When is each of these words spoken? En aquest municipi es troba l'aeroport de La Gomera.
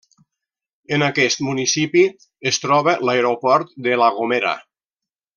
En 0.95 1.03
aquest 1.07 1.43
municipi 1.49 2.03
es 2.53 2.59
troba 2.65 2.95
l'aeroport 3.09 3.75
de 3.89 3.99
La 4.05 4.09
Gomera. 4.21 4.55